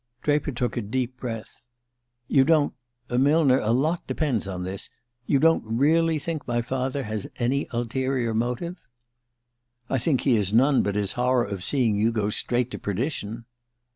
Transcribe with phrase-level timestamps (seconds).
[0.23, 1.67] Draper took a deep breath.
[2.27, 2.73] "You don't
[3.11, 4.89] Millner, a lot depends on this
[5.27, 8.81] you don't really think my father has any ulterior motive?"
[9.91, 13.45] "I think he has none but his horror of seeing you go straight to perdition!"